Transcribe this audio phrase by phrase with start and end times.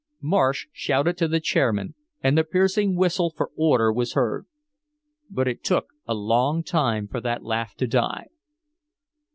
[0.19, 1.93] Marsh shouted to the chairman,
[2.23, 4.47] and the piercing whistle for order was heard.
[5.29, 8.29] But it took a long time for that laugh to die.